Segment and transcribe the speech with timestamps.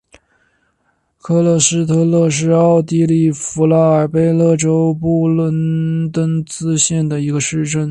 [1.19, 5.51] 克勒施特勒是奥地利福拉尔贝格州布卢
[6.11, 7.79] 登茨县的一个市镇。